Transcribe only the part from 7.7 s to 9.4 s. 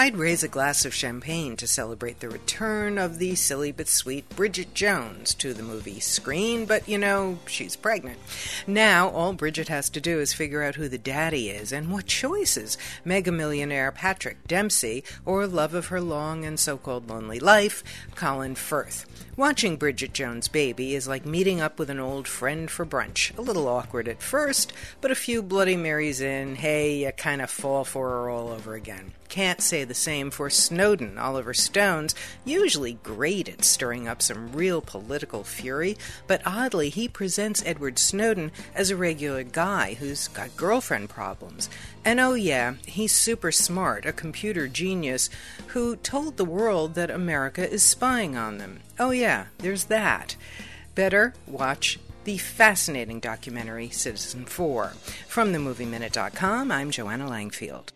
pregnant. Now, all